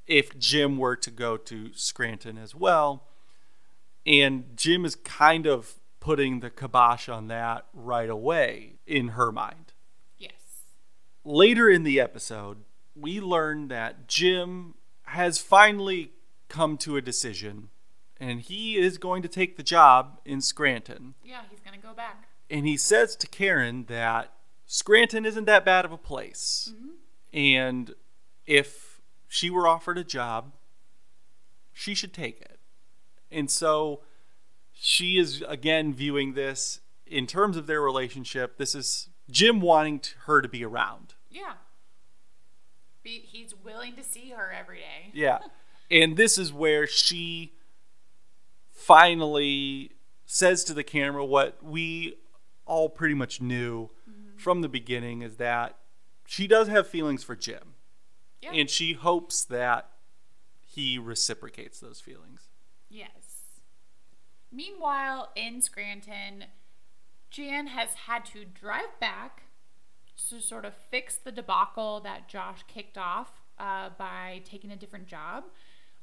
[0.06, 3.04] if Jim were to go to Scranton as well.
[4.04, 9.63] And Jim is kind of putting the kibosh on that right away in her mind.
[11.24, 12.58] Later in the episode,
[12.94, 16.12] we learn that Jim has finally
[16.48, 17.70] come to a decision
[18.20, 21.14] and he is going to take the job in Scranton.
[21.24, 22.28] Yeah, he's gonna go back.
[22.48, 24.32] And he says to Karen that
[24.66, 26.72] Scranton isn't that bad of a place.
[26.72, 26.90] Mm-hmm.
[27.36, 27.94] And
[28.46, 30.52] if she were offered a job,
[31.72, 32.58] she should take it.
[33.30, 34.02] And so
[34.72, 38.58] she is again viewing this in terms of their relationship.
[38.58, 41.13] This is Jim wanting to, her to be around.
[41.34, 41.54] Yeah.
[43.02, 45.10] Be, he's willing to see her every day.
[45.12, 45.40] Yeah.
[45.90, 47.52] and this is where she
[48.72, 49.92] finally
[50.24, 52.16] says to the camera what we
[52.66, 54.38] all pretty much knew mm-hmm.
[54.38, 55.76] from the beginning is that
[56.26, 57.74] she does have feelings for Jim.
[58.40, 58.52] Yeah.
[58.52, 59.90] And she hopes that
[60.66, 62.48] he reciprocates those feelings.
[62.88, 63.08] Yes.
[64.52, 66.44] Meanwhile, in Scranton,
[67.30, 69.43] Jan has had to drive back
[70.30, 75.06] to sort of fix the debacle that Josh kicked off uh, by taking a different
[75.06, 75.44] job.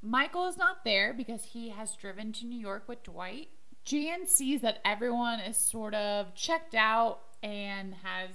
[0.01, 3.49] Michael is not there because he has driven to New York with Dwight.
[3.83, 8.29] Jan sees that everyone is sort of checked out and has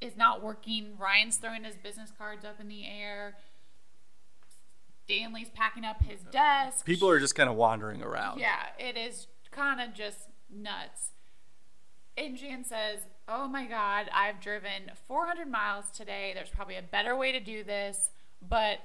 [0.00, 0.92] is not working.
[0.98, 3.36] Ryan's throwing his business cards up in the air.
[5.04, 6.84] Stanley's packing up his desk.
[6.84, 8.40] People are just kind of wandering around.
[8.40, 11.12] Yeah, it is kind of just nuts.
[12.18, 16.30] And Jan says, Oh my God, I've driven 400 miles today.
[16.32, 18.10] There's probably a better way to do this,
[18.40, 18.78] but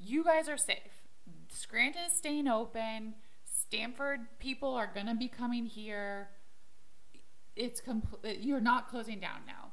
[0.00, 1.04] you guys are safe.
[1.48, 3.14] Scranton is staying open.
[3.44, 6.30] Stamford people are going to be coming here.
[7.54, 8.40] It's complete.
[8.40, 9.70] You're not closing down now.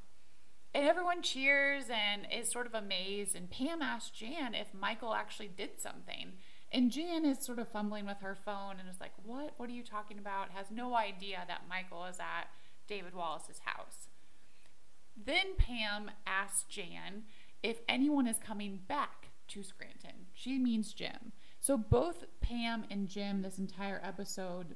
[0.75, 3.35] And everyone cheers and is sort of amazed.
[3.35, 6.33] And Pam asks Jan if Michael actually did something.
[6.71, 9.55] And Jan is sort of fumbling with her phone and is like, What?
[9.57, 10.51] What are you talking about?
[10.51, 12.49] Has no idea that Michael is at
[12.87, 14.07] David Wallace's house.
[15.15, 17.23] Then Pam asks Jan
[17.63, 20.27] if anyone is coming back to Scranton.
[20.33, 21.33] She means Jim.
[21.59, 24.75] So both Pam and Jim, this entire episode,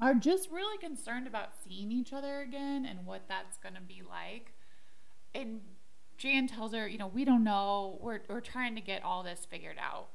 [0.00, 4.02] are just really concerned about seeing each other again and what that's going to be
[4.08, 4.52] like.
[5.34, 5.60] And
[6.18, 7.98] Jan tells her, you know, we don't know.
[8.00, 10.08] We're, we're trying to get all this figured out.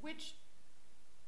[0.00, 0.34] Which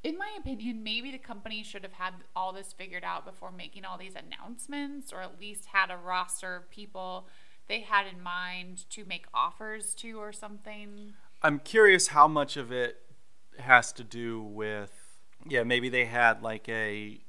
[0.04, 3.84] in my opinion, maybe the company should have had all this figured out before making
[3.84, 7.26] all these announcements, or at least had a roster of people
[7.68, 11.14] they had in mind to make offers to, or something.
[11.42, 13.02] I'm curious how much of it
[13.58, 14.92] has to do with
[15.46, 17.20] yeah, maybe they had like a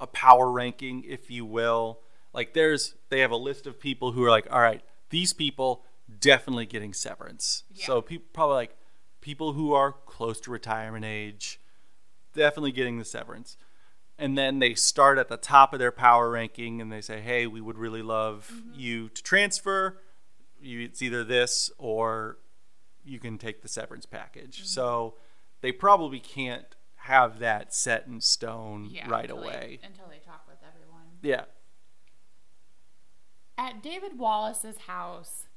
[0.00, 2.00] a power ranking, if you will.
[2.32, 5.84] Like there's they have a list of people who are like, all right, these people
[6.20, 7.64] definitely getting severance.
[7.70, 7.86] Yeah.
[7.86, 8.76] So people probably like
[9.20, 11.60] people who are close to retirement age,
[12.38, 13.56] definitely getting the severance.
[14.18, 17.46] And then they start at the top of their power ranking and they say, hey,
[17.46, 18.80] we would really love mm-hmm.
[18.80, 20.00] you to transfer.
[20.60, 22.38] You, it's either this or
[23.04, 24.58] you can take the severance package.
[24.58, 24.66] Mm-hmm.
[24.66, 25.14] So
[25.60, 29.78] they probably can't have that set in stone Yeah, right until they- away.
[29.84, 31.06] until they talk with everyone.
[31.22, 31.44] Yeah.
[33.56, 35.47] At David Wallace's house,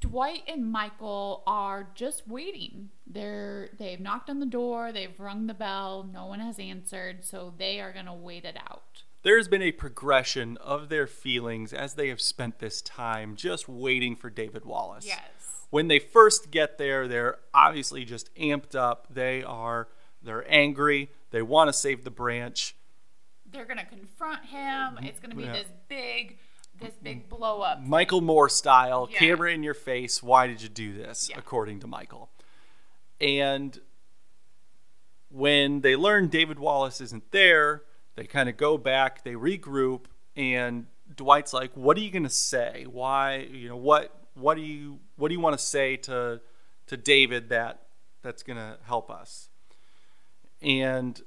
[0.00, 2.90] Dwight and Michael are just waiting.
[3.06, 7.54] They're they've knocked on the door, they've rung the bell, no one has answered, so
[7.56, 9.02] they are gonna wait it out.
[9.22, 14.14] There's been a progression of their feelings as they have spent this time just waiting
[14.16, 15.06] for David Wallace.
[15.06, 15.20] Yes.
[15.70, 19.08] When they first get there, they're obviously just amped up.
[19.10, 19.88] They are
[20.22, 21.10] they're angry.
[21.30, 22.76] They want to save the branch.
[23.50, 24.58] They're gonna confront him.
[24.96, 25.04] Mm-hmm.
[25.04, 25.52] It's gonna be Yeah.
[25.52, 26.05] this big
[27.54, 27.80] blow up.
[27.82, 29.18] Michael Moore style, Yeah.
[29.18, 30.22] camera in your face.
[30.22, 31.28] Why did you do this?
[31.30, 31.38] Yeah.
[31.38, 32.30] According to Michael.
[33.20, 33.78] And
[35.30, 37.82] when they learn David Wallace isn't there,
[38.14, 42.84] they kind of go back, they regroup, and Dwight's like, "What are you gonna say?
[42.88, 43.36] Why?
[43.50, 44.12] You know what?
[44.34, 46.40] What do you what do you want to say to
[46.86, 47.86] to David that
[48.22, 49.48] that's gonna help us?"
[50.62, 51.20] And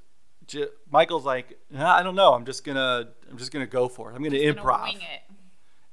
[0.46, 2.34] J- Michael's like, "Nah, "I don't know.
[2.34, 4.14] I'm just gonna I'm just gonna go for it.
[4.16, 5.04] I'm gonna Just improv." Gonna.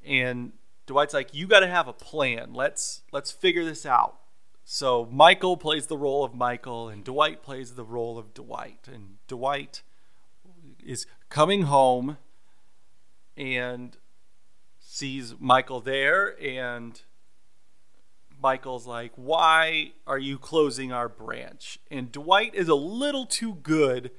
[0.07, 0.53] And
[0.85, 2.53] Dwight's like, "You got to have a plan.
[2.53, 4.17] Let's let's figure this out."
[4.63, 8.87] So Michael plays the role of Michael, and Dwight plays the role of Dwight.
[8.91, 9.81] And Dwight
[10.83, 12.17] is coming home
[13.35, 13.97] and
[14.79, 17.01] sees Michael there, and
[18.41, 24.11] Michael's like, "Why are you closing our branch?" And Dwight is a little too good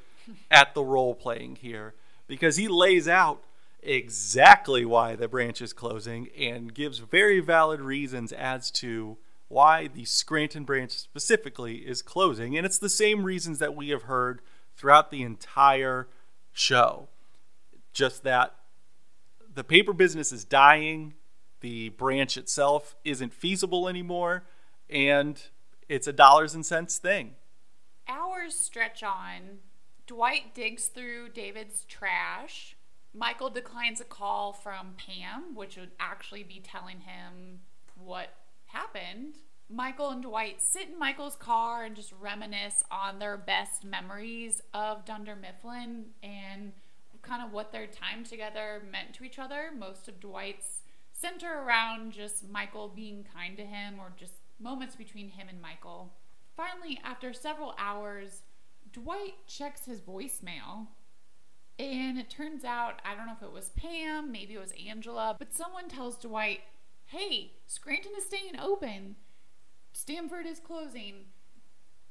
[0.51, 1.95] at the role playing here
[2.27, 3.43] because he lays out
[3.83, 10.05] exactly why the branch is closing and gives very valid reasons as to why the
[10.05, 12.57] Scranton branch specifically is closing.
[12.57, 14.41] And it's the same reasons that we have heard
[14.77, 16.09] throughout the entire
[16.53, 17.09] show.
[17.93, 18.55] Just that
[19.53, 21.15] the paper business is dying,
[21.61, 24.45] the branch itself isn't feasible anymore,
[24.89, 25.43] and
[25.89, 27.35] it's a dollars and cents thing.
[28.07, 29.59] Hours stretch on.
[30.07, 32.77] Dwight digs through David's trash.
[33.19, 37.61] Michael declines a call from Pam, which would actually be telling him
[37.97, 38.29] what
[38.67, 39.35] happened.
[39.69, 45.05] Michael and Dwight sit in Michael's car and just reminisce on their best memories of
[45.05, 46.73] Dunder Mifflin and
[47.23, 49.71] kind of what their time together meant to each other.
[49.77, 55.31] Most of Dwight's center around just Michael being kind to him or just moments between
[55.31, 56.13] him and Michael.
[56.57, 58.43] Finally, after several hours,
[58.93, 60.87] Dwight checks his voicemail.
[61.79, 65.37] And it turns out, I don't know if it was Pam, maybe it was Angela,
[65.39, 66.61] but someone tells Dwight,
[67.07, 69.17] hey, Scranton is staying open.
[69.93, 71.27] Stamford is closing.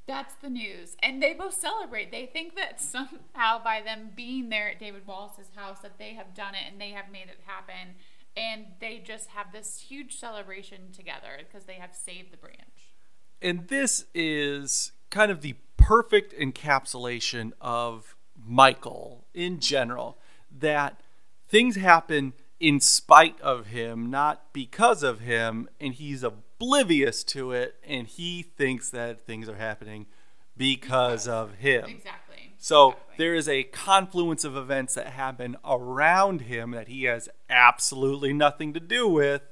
[0.08, 0.96] That's the news.
[1.04, 2.12] And they both celebrate.
[2.12, 6.34] They think that somehow by them being there at David Wallace's house that they have
[6.34, 7.96] done it and they have made it happen.
[8.36, 12.94] And they just have this huge celebration together because they have saved the branch.
[13.42, 18.17] And this is kind of the perfect encapsulation of
[18.48, 20.18] Michael in general
[20.60, 21.00] that
[21.48, 27.76] things happen in spite of him, not because of him, and he's oblivious to it
[27.88, 30.08] and he thinks that things are happening
[30.56, 31.86] because of him.
[31.86, 32.54] Exactly.
[32.58, 33.16] So Exactly.
[33.18, 38.74] there is a confluence of events that happen around him that he has absolutely nothing
[38.74, 39.44] to do with.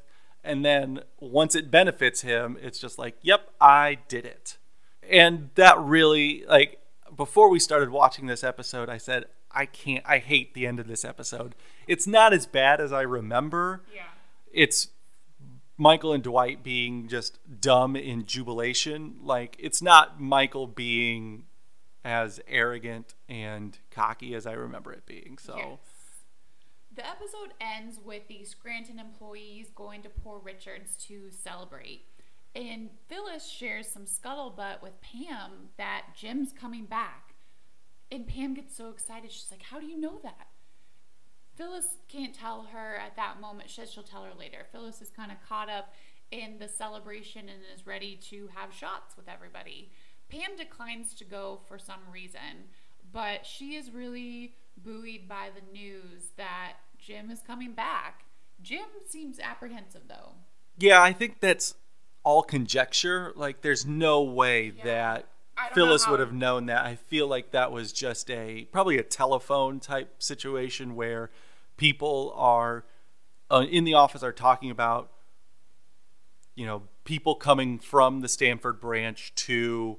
[0.44, 4.58] And then once it benefits him, it's just like, yep, I did it.
[5.10, 6.80] And that really, like,
[7.16, 10.88] before we started watching this episode, I said, I can't, I hate the end of
[10.88, 11.56] this episode.
[11.88, 13.84] It's not as bad as I remember.
[13.94, 14.04] Yeah.
[14.52, 14.90] It's
[15.78, 19.16] Michael and Dwight being just dumb in jubilation.
[19.22, 21.44] Like, it's not Michael being
[22.04, 25.38] as arrogant and cocky as I remember it being.
[25.42, 25.80] So, Yes.
[26.96, 32.06] The episode ends with the Scranton employees going to Poor Richards to celebrate.
[32.56, 37.36] And Phyllis shares some scuttlebutt with Pam that Jim's coming back.
[38.12, 39.32] And Pam gets so excited.
[39.32, 40.48] She's like, How do you know that?
[41.56, 43.70] Phyllis can't tell her at that moment.
[43.70, 44.66] She says she'll tell her later.
[44.72, 45.94] Phyllis is kind of caught up
[46.32, 49.92] in the celebration and is ready to have shots with everybody.
[50.30, 52.70] Pam declines to go for some reason,
[53.12, 58.26] but she is really buoyed by the news that Jim is coming back.
[58.62, 60.34] Jim seems apprehensive though.
[60.78, 61.76] Yeah, I think that's
[62.26, 63.32] all conjecture.
[63.36, 64.84] Like, there's no way Yeah.
[64.84, 65.28] that
[65.74, 66.84] Phyllis would have known that.
[66.86, 71.32] I feel like that was just a probably a telephone type situation where
[71.78, 72.84] people are
[73.50, 75.12] uh, in the office are talking about
[76.56, 79.98] you know people coming from the Stamford branch to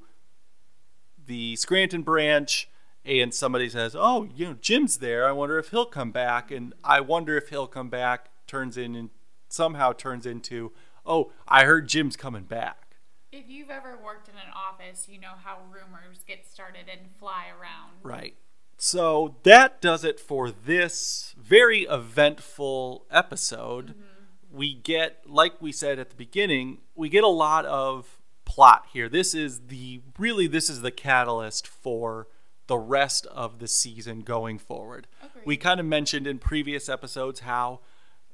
[1.26, 2.68] the Scranton branch
[3.04, 5.26] and somebody says, "Oh, you know, Jim's there.
[5.28, 8.94] I wonder if he'll come back." And I wonder if he'll come back turns in
[8.96, 9.10] and
[9.48, 10.72] somehow turns into,
[11.06, 12.96] "Oh, I heard Jim's coming back."
[13.32, 17.46] If you've ever worked in an office, you know how rumors get started and fly
[17.48, 17.92] around.
[18.02, 18.36] Right.
[18.78, 23.88] So that does it for this very eventful episode.
[23.88, 24.56] Mm-hmm.
[24.56, 29.08] We get, like we said at the beginning, we get a lot of plot here.
[29.08, 32.28] This is the really this is the catalyst for
[32.66, 35.06] the rest of the season going forward.
[35.22, 35.46] Agreed.
[35.46, 37.80] We kind of mentioned in previous episodes how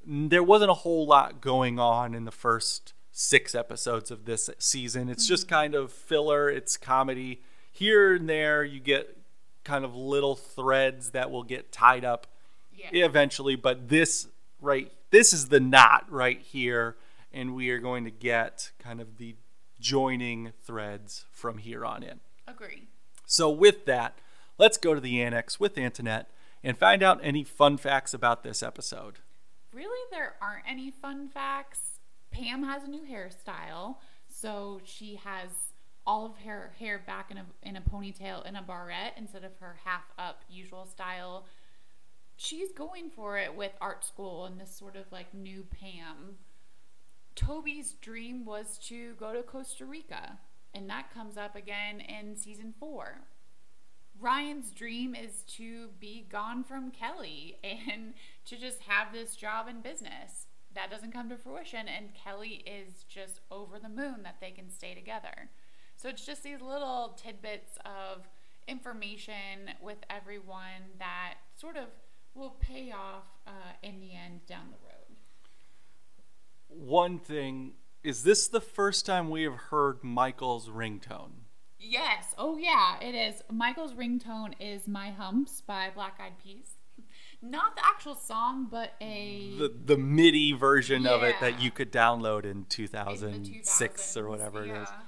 [0.06, 5.08] there wasn't a whole lot going on in the first six episodes of this season.
[5.08, 5.54] It's just mm-hmm.
[5.54, 7.42] kind of filler, it's comedy.
[7.70, 9.16] Here and there, you get
[9.64, 12.26] kind of little threads that will get tied up
[12.72, 13.06] Yeah.
[13.06, 14.28] eventually, but this
[14.60, 16.96] right this is the knot right here,
[17.32, 19.36] and we are going to get kind of the
[19.78, 22.20] joining threads from here on in.
[22.48, 22.88] Agree.
[23.26, 24.18] So, with that,
[24.58, 26.30] let's go to the annex with Antoinette
[26.64, 29.18] and find out any fun facts about this episode.
[29.72, 32.00] Really, there aren't any fun facts.
[32.30, 33.96] Pam has a new hairstyle,
[34.28, 35.48] so she has
[36.06, 39.56] all of her hair back in a in a ponytail in a barrette instead of
[39.60, 41.46] her half up usual style.
[42.36, 46.36] She's going for it with art school and this sort of like new Pam.
[47.34, 50.38] Toby's dream was to go to Costa Rica,
[50.74, 53.22] and that comes up again in season four.
[54.22, 58.14] Ryan's dream is to be gone from Kelly and
[58.46, 60.46] to just have this job in business.
[60.74, 64.70] That doesn't come to fruition, and Kelly is just over the moon that they can
[64.70, 65.50] stay together.
[65.96, 68.28] So it's just these little tidbits of
[68.66, 71.88] information with everyone that sort of
[72.34, 73.50] will pay off uh,
[73.82, 75.16] in the end down the road.
[76.68, 81.41] One thing is this the first time we have heard Michael's ringtone?
[81.82, 82.34] Yes.
[82.38, 83.42] Oh, yeah, it is.
[83.50, 86.76] Michael's ringtone is My Humps by Black Eyed Peas.
[87.42, 89.54] Not the actual song, but a.
[89.58, 94.22] The, the MIDI version of it that you could download in in the 2006 or
[94.24, 94.88] 2000s, whatever it is.
[94.88, 95.00] yeah.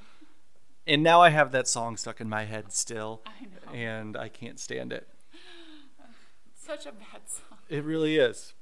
[0.87, 3.73] And now I have that song stuck in my head still, I know.
[3.73, 5.09] and I can't stand it.
[6.55, 7.59] Such a bad song.
[7.69, 8.53] It really is.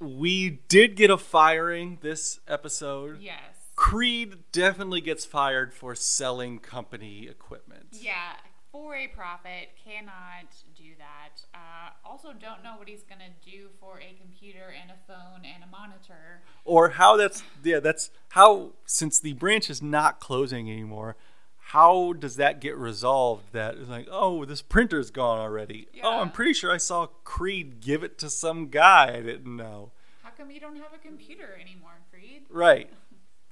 [0.00, 3.20] We did get a firing this episode.
[3.20, 3.63] Yes.
[3.84, 7.88] Creed definitely gets fired for selling company equipment.
[7.92, 8.32] Yeah,
[8.72, 11.42] for a profit, cannot do that.
[11.52, 15.62] Uh, also, don't know what he's gonna do for a computer and a phone and
[15.62, 16.40] a monitor.
[16.64, 21.16] Or how that's yeah, that's how since the branch is not closing anymore,
[21.58, 25.88] how does that get resolved that it's like, oh, this printer's gone already.
[26.02, 29.92] Oh, I'm pretty sure I saw Creed give it to some guy I didn't know.
[30.22, 32.44] How come you don't have a computer anymore, Creed?
[32.48, 32.88] Right.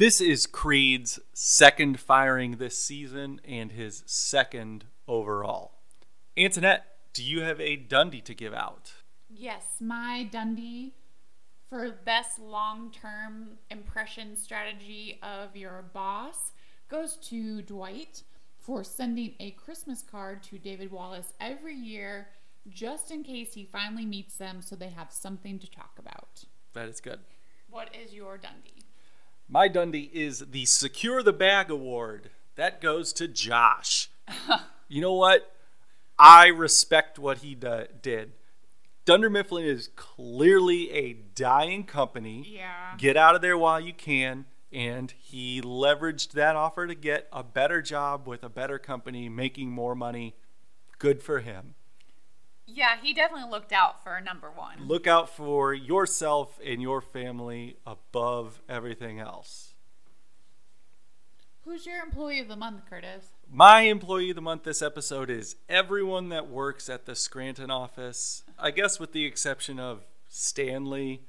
[0.02, 5.78] This is Creed's second firing this season and his second overall.
[6.36, 8.94] Antoinette, do you have a Dundie to give out?
[9.30, 10.94] Yes, my Dundie
[11.68, 16.50] for best long term impression strategy of your boss
[16.88, 18.24] goes to Dwight
[18.58, 22.26] for sending a Christmas card to David Wallace every year
[22.68, 26.42] just in case he finally meets them so they have something to talk about.
[26.72, 27.20] That is good.
[27.70, 28.81] What is your Dundie?
[29.52, 32.30] My Dundie is the Secure the Bag Award.
[32.56, 34.08] That goes to Josh.
[34.88, 35.54] you know what?
[36.18, 38.32] I respect what he do- did.
[39.04, 42.46] Dunder Mifflin is clearly a dying company.
[42.48, 42.94] Yeah.
[42.96, 44.46] Get out of there while you can.
[44.72, 49.70] And he leveraged that offer to get a better job with a better company, making
[49.70, 50.34] more money.
[50.98, 51.74] Good for him.
[52.66, 54.86] Yeah, he definitely looked out for number one.
[54.86, 59.74] Look out for yourself and your family above everything else.
[61.64, 63.26] Who's your employee of the month, Curtis?
[63.48, 68.42] My employee of the month this episode is everyone that works at the Scranton office.
[68.58, 71.22] I guess with the exception of Stanley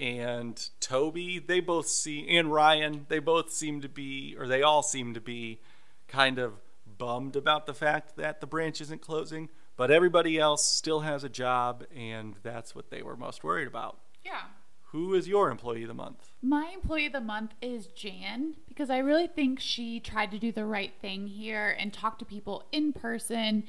[0.00, 4.82] and Toby, they both see and Ryan, they both seem to be or they all
[4.82, 5.60] seem to be
[6.08, 6.54] kind of
[6.96, 9.48] bummed about the fact that the branch isn't closing,
[9.78, 13.96] but everybody else still has a job and that's what they were most worried about.
[14.24, 14.42] Yeah.
[14.90, 16.32] who is your employee of the month?
[16.42, 20.50] My employee of the month is Jan because I really think she tried to do
[20.52, 23.64] the right thing here and talk to people in person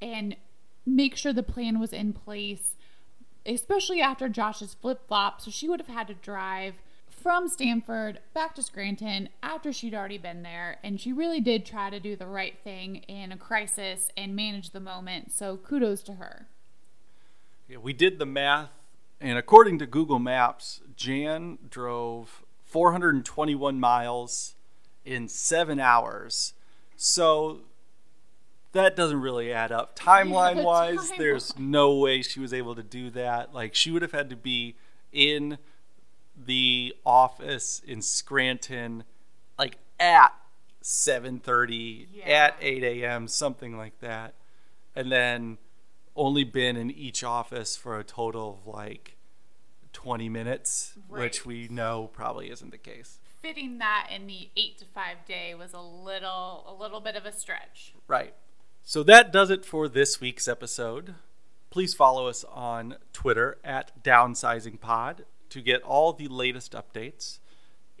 [0.00, 0.36] and
[0.86, 2.76] make sure the plan was in place,
[3.44, 5.40] especially after Josh's flip flop.
[5.40, 6.74] So she would have had to drive
[7.22, 10.78] from Stamford back to Scranton after she'd already been there.
[10.82, 14.70] And she really did try to do the right thing in a crisis and manage
[14.70, 15.32] the moment.
[15.32, 16.48] So kudos to her.
[17.68, 18.70] Yeah, we did the math,
[19.20, 24.54] and according to Google Maps, Jan drove 421 miles
[25.04, 26.54] in seven hours.
[26.96, 27.60] So
[28.72, 29.96] that doesn't really add up.
[29.98, 31.18] Timeline wise, timeline.
[31.18, 33.54] there's no way she was able to do that.
[33.54, 34.74] Like, she would have had to be
[35.12, 35.58] in
[36.46, 39.04] the office in Scranton,
[39.58, 40.32] like at
[40.82, 42.24] 7:30, Yeah.
[42.28, 44.34] at 8 a.m., something like that,
[44.94, 45.58] and then
[46.16, 49.16] only been in each office for a total of like
[49.92, 53.18] 20 minutes, which we know probably isn't the case.
[53.40, 57.24] Fitting that in the eight to five day was a little a little bit of
[57.24, 57.94] a stretch.
[58.06, 58.34] Right.
[58.82, 61.14] So that does it for this week's episode.
[61.70, 67.38] Please follow us on Twitter at DownsizingPod to get all the latest updates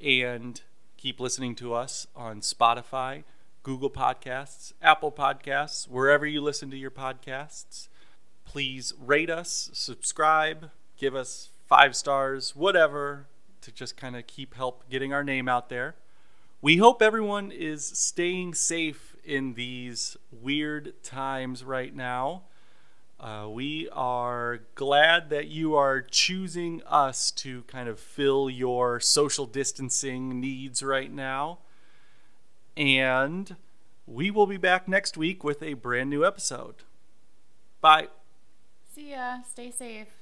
[0.02, 0.62] and
[0.96, 3.24] keep listening to us on Spotify,
[3.62, 7.88] Google Podcasts, Apple Podcasts, wherever you listen to your podcasts.
[8.44, 13.26] Please rate us, subscribe, give us five stars, whatever,
[13.60, 15.94] to just kind of keep help getting our name out there.
[16.62, 22.42] We hope everyone is staying safe in these weird times right now.
[23.20, 29.44] Uh, we are glad that you are choosing us to kind of fill your social
[29.44, 31.58] distancing needs right now.
[32.78, 33.56] And
[34.06, 36.76] we will be back next week with a brand new episode.
[37.82, 38.08] Bye.
[38.94, 39.42] See ya.
[39.42, 40.19] Stay safe.